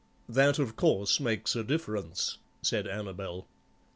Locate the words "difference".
1.63-2.39